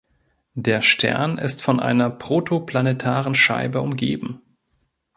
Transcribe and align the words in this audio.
Der 0.55 0.81
Stern 0.81 1.37
ist 1.37 1.61
von 1.61 1.79
einer 1.79 2.09
protoplanetaren 2.09 3.35
Scheibe 3.35 3.81
umgeben. 3.81 4.41